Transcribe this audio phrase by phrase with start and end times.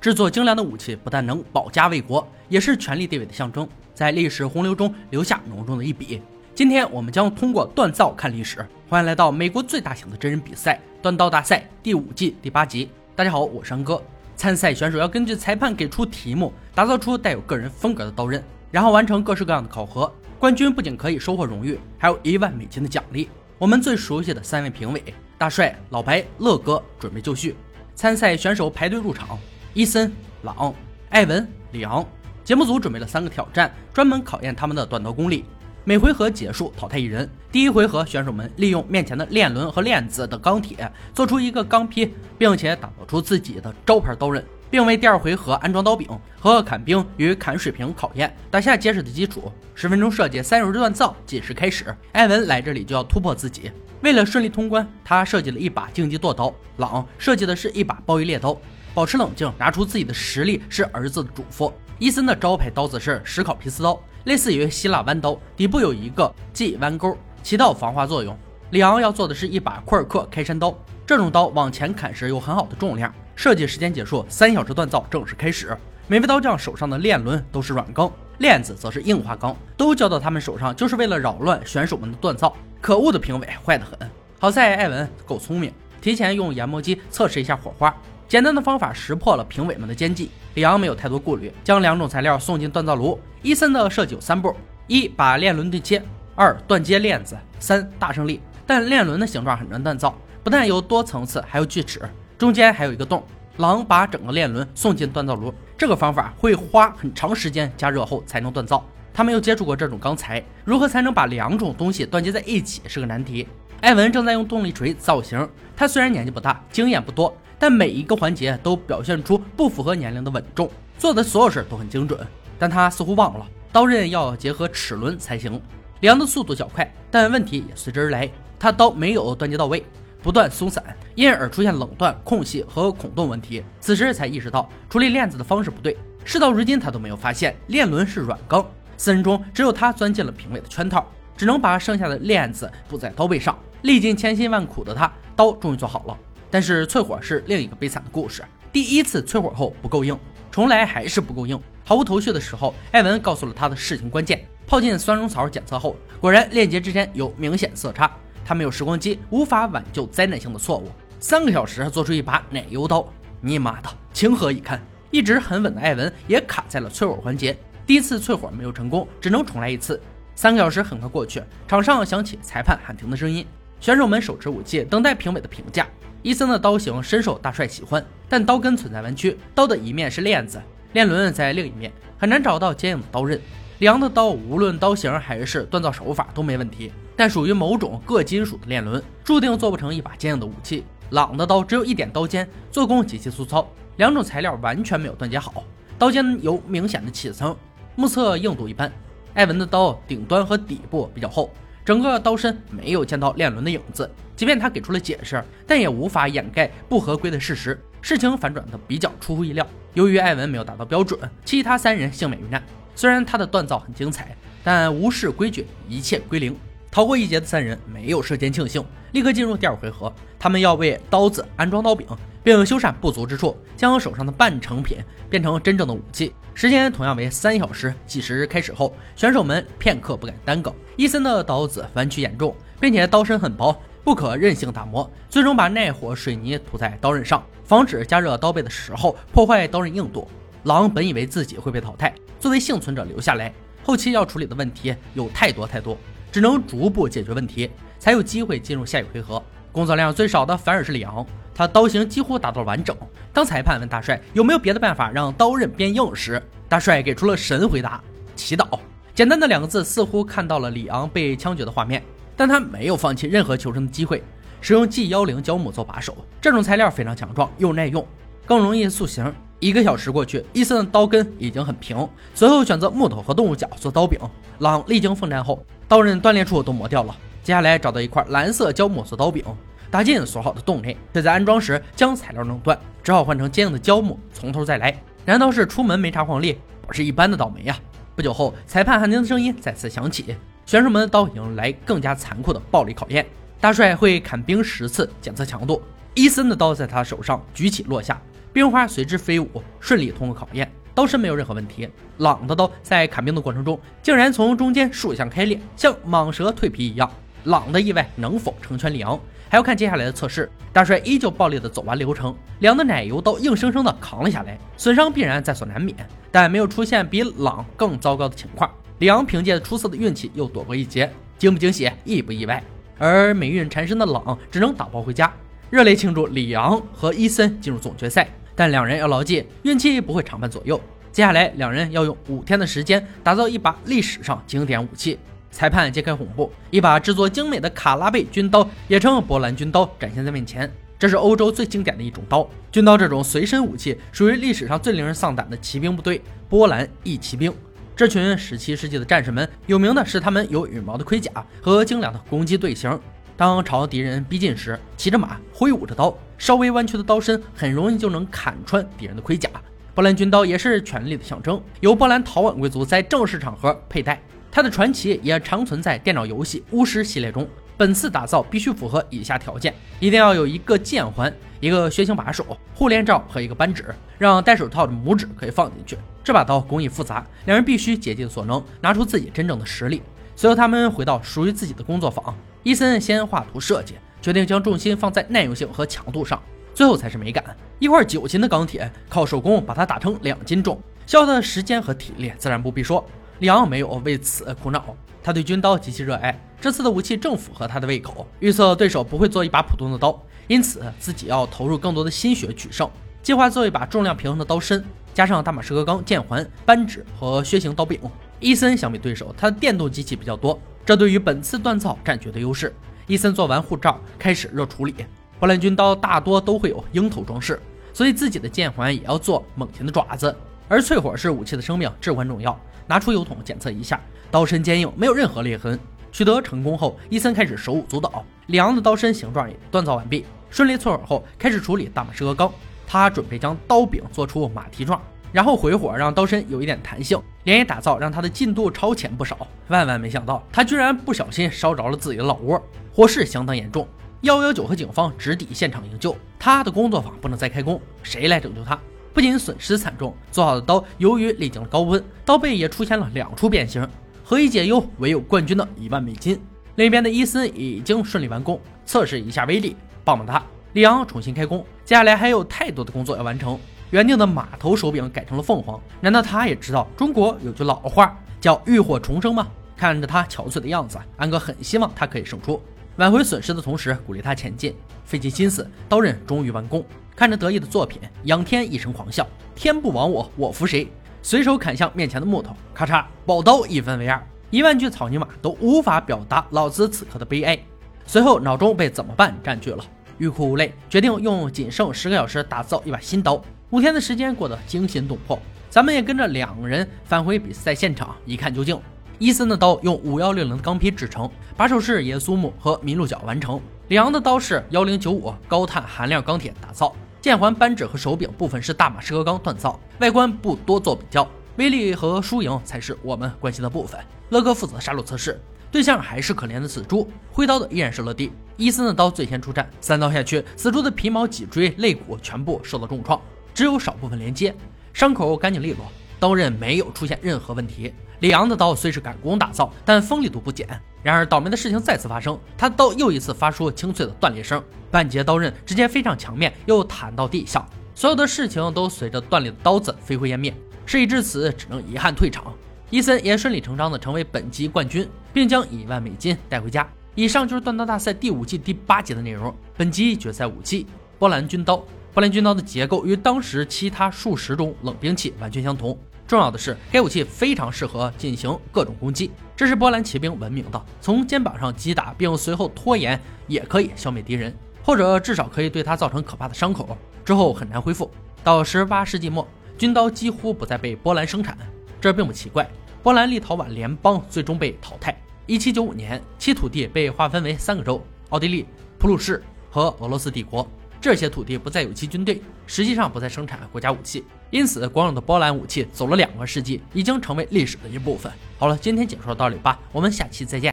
[0.00, 6.22] 制作精良的武器不但能保家卫国，也是权力地位的象征，在历史洪流中留下浓重的一笔。
[6.54, 12.88] 今天我们将通过锻造看历史，欢迎来到美国最大型的真人比赛——锻刀大赛第五季第八集。
[13.16, 14.00] 大家好，我是安哥。
[14.36, 18.40] 参赛选手要根据裁判给出题目，打造出带有个人风格的刀刃，
[18.70, 20.12] 然后完成各式各样的考核。
[20.38, 23.28] 冠军不仅可以收获荣誉，还有一万美金的奖励。
[23.58, 25.02] 我们最熟悉的三位评委：
[25.36, 27.56] 大帅、老白、乐哥，准备就绪。
[27.96, 29.36] 参赛选手排队入场。
[29.78, 30.10] 伊森、
[30.42, 30.74] 朗、
[31.08, 32.04] 艾文、里昂，
[32.42, 35.44] 节目组准备了三个挑战，专门考验他们的短刀功力。
[35.84, 37.30] 每回合结束淘汰一人。
[37.52, 46.08] 第一回合，选手们利用面前的链轮和链子的钢铁，做出一个钢坯，并且打造出自己的招牌刀刃，并为第二回合安装刀柄
[46.40, 49.52] 和砍冰与砍水平考验，打下结实的基础。
[49.76, 51.96] 十分钟设计，三小时锻造，计时开始。
[52.10, 53.70] 艾文来这里就要突破自己，
[54.02, 56.52] 为了顺利通关，他设计了一把竞技剁刀。
[56.78, 58.60] 朗设计的是一把暴衣猎刀。
[58.94, 61.72] 保持冷静，拿出自己的实力是儿子的嘱咐。
[61.98, 68.36] 伊森的招牌刀子是石烤皮斯刀，类似于希腊弯刀，底部有一个 G 弯钩，起到防滑作用。
[68.70, 73.12] 里昂要做的是一把库尔克开山刀，这种刀往前砍时有很好的重量。
[73.34, 75.76] 设计时间结束，三小时锻造正式开始。
[76.06, 82.54] 每位刀匠手上的链轮都是软钢，链子则是硬化钢，都交到他们手上就是为了扰乱选手们的锻造。
[82.80, 83.98] 可恶的评委，坏得很。
[84.38, 87.94] 好在艾文够聪明，提前用研磨机测试一下火花。
[88.28, 90.30] 简单的方法识破了评委们的奸计。
[90.52, 93.18] 里昂没有太多顾虑，将两种材料送进锻造炉。
[93.40, 94.54] 伊森的设计有三步：
[94.86, 95.98] 一、把链轮对切；
[96.34, 98.38] 二、断接链子；三、大胜利。
[98.66, 102.02] 但链轮的形状很难锻造，不但有多层次，还有锯齿，
[102.36, 103.24] 中间还有一个洞。
[103.56, 108.84] 狼把整个链轮送进锻造炉，这个方法会花很长时间加热后才能锻造。
[109.14, 113.48] 他没有接触过这种钢材，如何才能把两种东西断接在一起是个难题。
[113.80, 117.34] 艾文正在用动力锤造型，他虽然年纪不大，经验不多。
[117.58, 122.18] 但每一个环节都表现出不符合年龄的稳重，做的所有事都很精准。
[122.58, 125.60] 但他似乎忘了，刀刃要结合齿轮才行。
[126.00, 129.84] 里昂的速度较快，但问题也随之而来，他刀没有断接到位，
[130.22, 130.82] 不断松散，
[131.14, 133.64] 因而出现冷断、空隙和孔洞问题。
[133.80, 138.64] 此时才意识到处理链子的方式不对，事到如今他都没有发现链轮是软钢。
[138.96, 141.06] 四人中只有他钻进了评委的圈套，
[141.36, 143.56] 只能把剩下的链子布在刀背上。
[143.82, 146.18] 历尽千辛万苦的他，刀终于做好了。
[146.50, 148.44] 但是淬火是另一个悲惨的故事。
[148.72, 150.18] 第一次淬火后不够硬，
[150.50, 151.60] 重来还是不够硬。
[151.84, 154.44] 毫无头绪的时候，艾文告诉了他的事情关键。
[154.66, 158.10] 泡进酸溶槽检测后，果然链接之间有明显色差。
[158.44, 160.90] 他没有时光机，无法挽救灾难性的错误。
[161.18, 163.06] 三个小时做出一把奶油刀，
[163.40, 164.80] 你妈的，情何以堪？
[165.10, 167.56] 一直很稳的艾文也卡在了淬火环节。
[167.86, 169.98] 第一次淬火没有成功，只能重来一次。
[170.34, 173.46] 三个小时很快过去，场上响起裁判喊停的声音。
[173.80, 175.86] 选手们手持武器，等待评委的评价。
[176.28, 180.60] 伊森的刀型深受大帅喜欢，但刀根存在弯曲，刀的一面是链子，
[180.92, 183.40] 链轮在另一面，很难找到坚硬的刀刃。
[183.78, 190.84] 里昂的刀无论刀型还是锻造手法都没问题，但属于某种铬金属的链轮，注定做不成一把坚硬的武器。
[191.12, 195.64] 朗的刀只有一点刀尖，做工极其粗糙，两种材料完全没有断接好，
[195.98, 197.56] 刀尖有明显的起层，
[197.96, 198.92] 目测硬度一般。
[199.32, 201.50] 艾文的刀顶端和底部比较厚。
[201.88, 207.82] 整个刀身没有见到链轮的影子，即便他给出了解释，但也无法掩盖不合规的事实。
[208.02, 212.62] 事情反转的比较出乎意料，由于艾文没有达到标准，其他三人幸免于难。
[212.94, 216.54] 虽然他的锻造很精彩，但无视规矩，一切归零。
[216.90, 220.12] 逃过一劫的三人没有时间庆幸，立刻进入第二回合。
[220.38, 222.06] 他们要为刀子安装刀柄，
[222.42, 224.98] 并修缮不足之处，将手上的半成品
[225.30, 226.34] 变成真正的武器。
[226.58, 227.94] 时间同样为三小时。
[228.04, 230.74] 计时开始后，选手们片刻不敢耽搁。
[230.96, 235.08] 伊森的刀子弯曲严重，并且刀身很薄，不可任性打磨。
[235.30, 240.26] 最终把耐火水泥涂在刀刃上，防止加热刀背的时候破坏刀刃硬度。
[240.64, 243.54] 狼本以为自己会被淘汰，作为幸存者留下来。
[243.84, 245.96] 后期要处理的问题有太多太多。
[246.32, 247.70] 只能逐步解决问题，
[248.00, 249.40] 才有机会进入下一回合。
[249.70, 251.24] 工作量最少的反而是里昂，
[251.58, 252.96] 他刀型几乎达到了完整。
[253.32, 258.00] 当裁判问大帅有没有别的办法让刀刃变硬时，大帅给出了神回答：
[258.36, 258.78] 祈祷。
[259.12, 262.00] 简单的两个字，似乎看到了里昂被枪决的画面，
[262.36, 264.22] 但他没有放弃任何求生的机会，
[264.60, 266.16] 使用 G 幺零胶木做把手。
[266.40, 268.06] 这种材料非常强壮又耐用，
[268.46, 269.34] 更容易塑形。
[269.58, 274.16] 一个小时过去，伊森的刀根已经很平，随后选择木头和动物角做刀柄。
[274.60, 275.60] 朗历经奋战后。
[275.88, 279.42] 刀刃断裂处都磨掉了，接下来找到一块蓝色胶木做刀柄，
[279.90, 284.94] 打进锁好的洞内，却在安装时将材料弄断，只好换成坚硬的胶木，从头再来。
[285.24, 286.58] 难道是出门没查黄历？
[286.86, 287.78] 不是一般的倒霉呀！
[288.14, 290.34] 不久后，裁判喊停的声音再次响起，
[290.66, 293.24] 选手们的刀迎来更加残酷的暴力考验。
[293.60, 295.82] 大帅会砍冰十次检测强度，
[296.14, 298.20] 伊森的刀在他手上举起落下。
[298.52, 300.70] 冰花随之飞舞，顺利通过考验。
[300.94, 301.88] 刀身没有任何问题。
[302.16, 307.08] 朗的刀在砍冰的过程中，竟然从中间竖向开裂，像蟒蛇蜕皮一样。
[307.48, 309.18] 朗的意外能否成全里昂，
[309.48, 310.50] 还要看接下来的测试。
[310.70, 315.96] 大帅依旧暴力的走完流程，里昂的奶油刀硬生生的扛了下来，损伤必然在所难免，
[316.30, 318.70] 但没有出现比朗更糟糕的情况。
[318.98, 322.62] 里昂凭借出色的运气又躲过一劫，惊不惊喜，意不意外？
[322.98, 325.32] 而霉运缠身的朗只能打包回家，
[325.70, 328.28] 热烈庆祝里昂和伊森进入总决赛。
[328.54, 330.78] 但两人要牢记，运气不会常伴左右。
[331.10, 335.18] 接下来，两人要用五天的时间打造一把历史上经典武器。
[335.50, 340.70] 裁判揭开红布，一把制作精美的卡拉贝军刀，也称波兰军刀，展现在面前。
[340.98, 342.48] 这是欧洲最经典的一种刀。
[342.72, 347.52] 军刀这种随身武器，属于历史上最令人丧胆的骑兵部队——波兰义骑兵。
[347.94, 351.30] 这群十七世纪的战士们，有名的是他们有羽毛的盔甲
[351.60, 352.98] 和精良的攻击队形。
[353.36, 359.48] 当朝敌人逼近时，骑着马，挥舞着刀，稍微弯曲的刀身很容易就能砍穿敌人的盔甲。
[359.94, 364.20] 波兰军刀也是权力的象征，由波兰陶碗贵族在正式场合佩戴。
[364.50, 367.46] 它的传奇也常存在电脑游戏巫师系列中。
[367.76, 375.96] 本次打造必须符合以下条件：一定要有一个剑环、一个楔形把手、护链罩和一个扳指，让戴手套的拇指可以放进去。
[376.24, 380.02] 这把刀工艺复杂，两人必须竭尽所能，拿出自己真正的实力。
[380.34, 382.36] 随后，他们回到属于自己的工作坊。
[382.64, 386.42] 伊森先画图设计，决定将重心放在耐用性和强度上，
[386.74, 387.44] 最后才是美感。
[387.78, 393.06] 一块九斤的钢铁，靠手工把它打成两斤重，消耗的时间和体力自然不必说。
[393.40, 394.84] 里昂没有为此苦恼，
[395.22, 398.26] 他对军刀极其热爱，这次的武器正符合他的胃口。
[398.40, 402.90] 预测对手不会做一把普通的刀，因此自己要投入更多的心血取胜。
[403.22, 408.00] 计划做一把重量平衡的刀身，加上大马士革钢剑环、扳指和楔形刀柄。
[408.40, 412.74] 伊森相比对手，他的电动机器比较多，这对于本次锻造占绝对优势。
[413.06, 414.94] 伊森做完护罩，开始热处理。
[415.38, 417.60] 波兰军刀大多都会有鹰头装饰，
[417.92, 420.34] 所以自己的剑环也要做猛禽的爪子。
[420.68, 422.58] 而淬火是武器的生命至关重要，
[422.88, 424.00] 拿出油桶检测一下，
[424.30, 425.78] 刀身坚硬，没有任何裂痕。
[426.10, 428.24] 取得成功后，伊森开始手舞足蹈。
[428.46, 432.50] 里昂的刀身形状也锻造完毕，顺利淬火后，开始处理大马士革钢。
[432.86, 435.00] 他准备将刀柄做出马蹄状。
[435.30, 439.46] 然后回火，让刀身有一点弹性，连夜打造，让他的进度超前不少。
[439.68, 443.86] 万万没想到，他居然不小心烧着了自己的老窝，火势相当严重。
[444.22, 448.76] 幺幺九和警方直抵现场营救，他的工作坊不能再开工，谁来拯救他？
[449.12, 453.86] 不仅损失惨重，做好的刀由于历经了高温，刀背也出现了两处变形。
[454.22, 456.40] 何以解忧，唯有冠军的一万美金。
[456.76, 460.44] 另一边的伊森已经顺利完工，测试一下威力，棒棒哒！
[460.74, 463.58] 里昂重新开工，接下来还有太多的工作要完成。
[463.90, 469.48] 原定的马头手柄改成了凤凰，难道他也知道中国有句老话叫浴火重生吗？
[469.76, 472.60] 看着他憔悴的样子，安哥很希望他可以胜出，
[472.96, 474.74] 挽回损失的同时鼓励他前进。
[475.04, 476.84] 费尽心思，刀刃终于完工。
[477.18, 480.86] 看着得意的作品，仰天一声狂笑：“天不亡我，我服谁？”
[481.20, 484.24] 随手砍向面前的木头，咔嚓，宝刀一分为二。
[484.50, 487.58] 一万句草泥马都无法表达老子此刻的悲哀。
[488.06, 489.82] 随后脑中被怎么办占据了，
[490.18, 493.42] 欲哭无泪，决定用仅剩十个小时打造一把新刀。
[493.70, 495.36] 五天的时间过得惊心动魄，
[495.68, 498.80] 咱们也跟着两人返回比赛现场一看究竟。
[499.18, 503.60] 伊森的刀用五幺六零的钢坯制成，把手是耶稣木和麋鹿角完成。
[503.88, 513.98] 里昂的刀是幺零九五高碳含量钢铁打造，剑环、扳指和手柄部分是大马士革钢锻造，外观不多做比较，威力和输赢才是我们关心的部分。
[514.30, 515.40] 乐哥负责杀戮测试，
[515.70, 518.30] 对象还是可怜的死猪，挥刀的依然是乐蒂。
[518.56, 523.20] 伊森的刀最先出战，三刀下去，死猪的皮毛、脊椎、肋骨全部受到重创。
[523.52, 524.54] 只有少部分连接，
[524.92, 525.84] 伤口干净利落，
[526.20, 527.92] 刀刃没有出现任何问题。
[528.20, 530.68] 里昂的刀虽是赶工打造，但锋利度不减。
[531.02, 537.66] 然而倒霉的事情再次发生，他的刀又一次发出清脆的断裂声，半截刀刃直接飞上墙面，又弹到地上。
[537.94, 540.54] 所有的事情都随着断裂的刀子飞灰烟灭。
[540.86, 542.52] 事已至此，只能遗憾退场。
[542.90, 546.88] 伊森也顺理成章的成为本季冠军，并将一万美金带回家。
[547.14, 549.54] 以上就是断刀大赛第五季第八集的内容。
[549.76, 550.86] 本集决赛武器：
[551.18, 551.76] 波兰军刀。
[552.14, 555.96] 波兰军刀的结构与当时其他数十种冷兵器完全相同。
[556.28, 560.84] 重要的是，该武器非常适合进行各种攻击，这是波兰骑兵闻名的。
[561.00, 564.54] 从肩膀上击打，并随后拖延，也可以消灭敌人，
[564.84, 566.94] 或者至少可以对他造成可怕的伤口，
[567.24, 568.10] 之后很难恢复。
[568.44, 571.56] 到十八世纪末，军刀几乎不再被波兰生产，
[571.98, 572.68] 这并不奇怪。
[573.02, 575.18] 波兰立陶宛联邦最终被淘汰。
[575.46, 578.66] 一七九五年，其土地被划分为三个州：奥地利、
[578.98, 580.70] 普鲁士和俄罗斯帝国。
[581.00, 588.32] 这些土地不再有其军队，实际上不再生产国家武器，因此光荣的波兰武器走了两个世纪，已经成为历史的一部分。
[588.58, 590.66] 好了，今天解说到这里吧，我们下期再见。